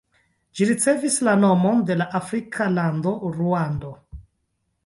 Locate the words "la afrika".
1.99-2.71